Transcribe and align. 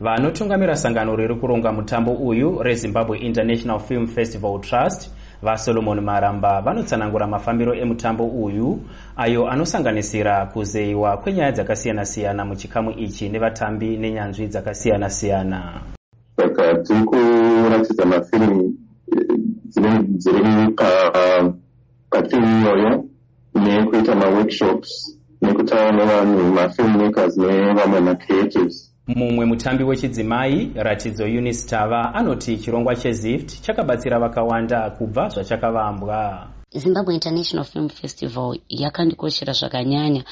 vanotungamira 0.00 0.76
sangano 0.76 1.16
riri 1.16 1.34
kuronga 1.34 1.72
mutambo 1.72 2.12
uyu 2.12 2.62
rezimbabwe 2.62 3.18
international 3.18 3.80
film 3.80 4.06
festival 4.06 4.60
trust. 4.60 5.10
Vasolomon 5.42 6.00
maramba 6.00 6.60
vanotsanangura 6.60 7.26
mafambiro 7.26 7.74
emutambo 7.74 8.26
uyu 8.26 8.80
ayo 9.16 9.48
anosanganisira 9.50 10.46
kuzeyiwa 10.46 11.16
kwenyaya 11.16 11.52
dzakasiyana-siyana 11.52 12.44
muchikamu 12.44 12.90
ichi 12.90 13.28
nevatambi 13.28 13.96
nenyanzvi 13.96 14.46
dzakasiyana-siyana. 14.46 15.80
Saka 16.36 16.74
tiri 16.74 17.04
kuratidza 17.04 18.06
mafirimu 18.06 18.74
eh, 19.12 19.38
dziri 20.08 20.74
pafilmu 22.10 22.60
iyoyo 22.60 23.04
nekuita 23.54 24.14
maworkshops 24.14 25.18
nekutaura 25.42 25.92
nevanhu 25.92 26.52
mafilmmakers 26.52 27.36
nevamwe 27.36 28.00
macreatives 28.00 28.87
mumwe 29.08 29.44
mutambi 29.46 29.84
wechidzimai 29.84 30.70
ratidzo 30.74 31.24
unis 31.24 31.66
tava 31.66 32.14
anoti 32.14 32.56
chirongwa 32.58 32.96
chezift 32.96 33.62
chakabatsira 33.62 34.18
vakawanda 34.18 34.90
kubva 34.90 35.28
zvachakavambwa. 35.28 36.48
Zimbabwe 36.70 37.14
international 37.14 37.64
film 37.64 37.88
festival 37.88 38.58
yakandikoshera 38.68 39.52
zvakanyanya 39.52 40.24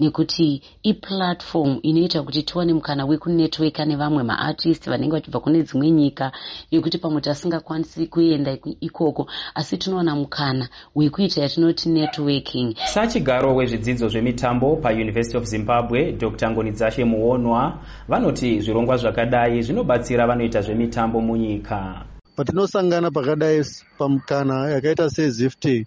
nekuti 0.00 0.62
iplatform 0.82 1.78
inoita 1.82 2.22
kuti 2.22 2.42
tiwane 2.42 2.72
mukana 2.72 3.04
wekunetworka 3.06 3.84
nevamwe 3.84 4.22
maartist 4.22 4.88
vanenge 4.88 5.12
vachibva 5.12 5.40
kune 5.40 5.62
dzimwe 5.62 5.90
nyika 5.90 6.32
nekuti 6.72 6.98
pamwe 6.98 7.20
tasingakwanisi 7.20 8.06
kuenda 8.06 8.58
ikoko 8.80 9.26
asi 9.54 9.78
tinowana 9.78 10.16
mukana 10.16 10.68
wekuita 10.94 11.42
yatinoti 11.42 11.88
networking. 11.88 12.76
Sachigaro 12.84 13.56
wezvidzidzo 13.56 14.08
zvemitambo 14.08 14.76
pauniversity 14.76 15.36
of 15.36 15.44
zimbabwe 15.44 16.12
dr. 16.12 16.50
Ngonidzashe 16.50 17.04
muonwa 17.04 17.78
vanoti 18.08 18.60
zvirongwa 18.60 18.96
zvakadai 18.96 19.62
zvinobatsira 19.62 20.26
vanoita 20.26 20.60
zvemitambo 20.62 21.20
munyika. 21.20 22.04
Patinosangana 22.36 23.10
pakadai 23.10 23.64
pamukana 23.98 24.70
yakaita 24.70 25.10
sezifti 25.10 25.86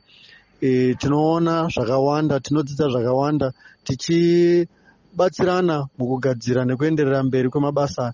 e, 0.61 0.95
tinoona 0.99 1.69
zvakawanda 1.73 2.39
tinodzidza 2.39 2.89
zvakawanda 2.89 3.51
tichibatsirana 3.85 5.87
mukugadzira 5.97 6.65
nekuenderera 6.65 7.23
mberi 7.23 7.49
kwemabasa 7.49 8.13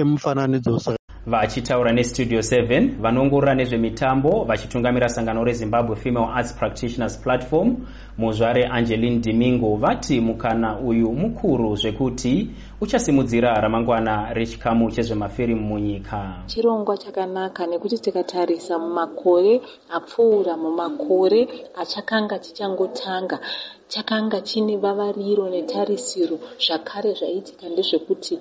emufananidzo 0.00 0.99
vachitaura 1.26 1.92
nestudio 1.92 2.40
7 2.40 3.00
vanoongorora 3.00 3.54
nezvemitambo 3.54 4.44
vachitungamira 4.44 5.08
sangano 5.08 5.44
rezimbabwe 5.44 5.96
female 5.96 6.28
arts 6.34 6.52
practitioners 6.52 7.18
platform. 7.18 7.76
Muzvare 8.18 8.66
angeline 8.66 9.18
dimingo 9.20 9.76
vati 9.76 10.20
mukana 10.20 10.78
uyu 10.78 11.12
mukuru 11.12 11.76
zvekuti 11.76 12.50
uchasimudzira 12.80 13.54
ramangwana 13.54 14.34
rechikamu 14.34 14.90
chezvemafirimu 14.90 15.60
munyika. 15.60 16.42
Chirongwa 16.46 16.96
chakanaka 16.96 17.66
nekuti 17.66 17.98
tikatarisa 17.98 18.78
mumakore 18.78 19.60
apfuura 19.90 20.56
mumakore 20.56 21.48
achakanga 21.76 22.38
tichangotanga 22.38 23.40
chakanga 23.92 24.38
chine 24.48 24.74
vavariro 24.84 25.44
netarisiro 25.54 26.36
zvakare 26.64 27.10
zvaiitika 27.18 27.64
ndezvekuti 27.72 28.34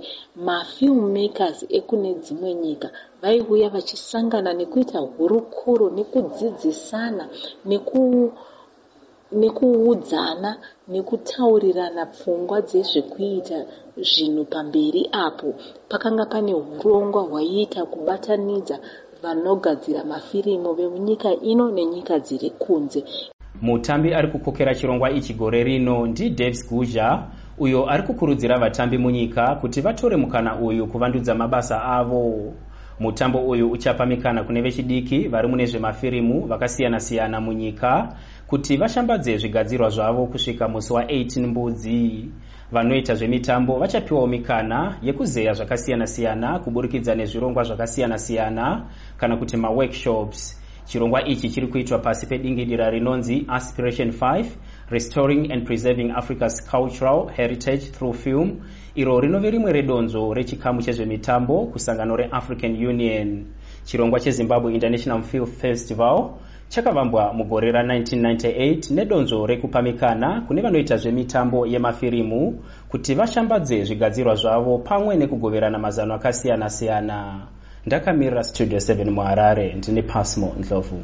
mafilmmakers 0.47 1.59
ekune 1.77 2.11
dzimwe 2.23 2.51
nyika 2.63 2.87
vaiuya 3.21 3.69
vachisangana 3.75 4.51
nekuita 4.59 4.99
hurukuro 5.13 5.85
nekudzidzisana 5.97 7.23
neku 7.69 8.01
nekuudzana 9.41 10.51
nekutaurirana 10.93 12.03
pfungwa 12.13 12.57
dzezvekuita 12.67 13.57
zvinhu 14.09 14.43
pamberi 14.53 15.01
apo. 15.25 15.49
Pakanga 15.89 16.25
pane 16.33 16.53
urongwa 16.53 17.21
hwaiita 17.29 17.81
kubatanidza 17.93 18.75
vanogadzira 19.23 20.01
mafirimu 20.11 20.69
vemunyika 20.79 21.29
ino 21.51 21.65
nenyika 21.77 22.15
dziri 22.25 22.49
kunze 22.61 23.01
mutambi 23.61 24.13
ari 24.13 24.27
kukokera 24.27 24.75
chirongwa 24.75 25.11
ichi 25.11 25.33
gore 25.33 25.63
rino 25.63 26.07
ndidaves 26.07 26.69
guzha 26.69 27.27
uyo 27.57 27.89
ari 27.89 28.03
kukurudzira 28.03 28.59
vatambi 28.59 28.97
munyika 28.97 29.55
kuti 29.55 29.81
vatore 29.81 30.15
mukana 30.17 30.59
uyu 30.59 30.87
kuvandudza 30.87 31.35
mabasa 31.35 31.83
avo. 31.83 32.53
Mutambo 32.99 33.39
uyu 33.47 33.71
uchapa 33.71 34.05
mikana 34.05 34.43
kune 34.43 34.61
vechidiki 34.61 35.27
vari 35.27 35.47
mune 35.47 35.65
zvemafirimu 35.65 36.47
vakasiyana-siyana 36.47 37.41
munyika 37.41 38.15
kuti 38.47 38.77
vashambadze 38.77 39.37
zvigadzirwa 39.37 39.89
zvavo 39.89 40.27
kusvika 40.27 40.67
musi 40.67 40.93
wa18 40.93 41.47
mbudzi. 41.47 42.29
Vanoita 42.71 43.15
zvemitambo 43.15 43.79
vachapiwawo 43.79 44.27
mikana 44.27 44.97
yekuzeya 45.01 45.53
zvakasiyana-siyana 45.53 46.59
kuburikidza 46.59 47.15
nezvirongwa 47.15 47.63
zvakasiyana-siyana 47.63 48.85
kana 49.17 49.37
kuti 49.37 49.57
maworkshops 49.57 50.59
chirongwa 50.85 51.27
ichi 51.27 51.49
chiri 51.49 51.67
kuitwa 51.67 51.99
pasi 51.99 52.27
pedingidira 52.27 52.89
rinonzi 52.89 53.45
aspiration 53.47 54.09
5 54.09 54.45
restoring 54.89 55.51
and 55.51 55.65
preserving 55.65 56.11
africa's 56.11 56.61
cultural 56.71 57.27
heritage 57.27 57.91
through 57.91 58.15
film. 58.15 58.61
Iro 58.95 59.19
rinove 59.19 59.51
rimwe 59.51 59.71
redonzo 59.71 60.33
rechikamu 60.33 60.81
chezvemitambo 60.81 61.65
kusangano 61.65 62.15
reafrican 62.15 62.87
union. 62.87 63.45
Chirongwa 63.83 64.19
chezimbabwe 64.19 64.73
international 64.73 65.23
film 65.23 65.45
festival 65.45 66.29
chakavambwa 66.69 67.33
mugore 67.33 67.71
ra1998 67.71 68.93
nedonzo 68.93 69.45
rekupa 69.45 69.81
mikana 69.81 70.41
kune 70.41 70.61
vanoita 70.61 70.97
zvemitambo 70.97 71.67
yemafirimu 71.67 72.63
kuti 72.89 73.15
vashambadze 73.15 73.83
zvigadzirwa 73.83 74.35
zvavo 74.35 74.77
pamwe 74.77 75.15
nekugoverana 75.15 75.79
mazano 75.79 76.13
akasiyana-siyana 76.13 77.47
ndakamirira 77.89 78.43
studio 78.43 78.77
7 78.77 79.09
muharare 79.09 79.73
ndine 79.73 80.01
pasmo 80.01 80.53
ndlovu 80.59 81.01